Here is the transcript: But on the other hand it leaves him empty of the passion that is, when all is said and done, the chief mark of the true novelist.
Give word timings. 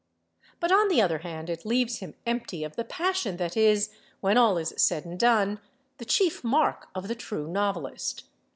But 0.59 0.71
on 0.71 0.87
the 0.87 0.99
other 0.99 1.19
hand 1.19 1.47
it 1.47 1.63
leaves 1.63 1.99
him 1.99 2.15
empty 2.25 2.63
of 2.63 2.75
the 2.75 2.83
passion 2.83 3.37
that 3.37 3.55
is, 3.55 3.91
when 4.19 4.35
all 4.35 4.57
is 4.57 4.73
said 4.77 5.05
and 5.05 5.19
done, 5.19 5.59
the 5.99 6.05
chief 6.05 6.43
mark 6.43 6.87
of 6.95 7.07
the 7.07 7.13
true 7.13 7.47
novelist. 7.47 8.23